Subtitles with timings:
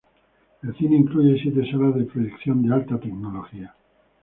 [0.63, 3.75] El cine incluye siete salas de proyección de alta tecnología.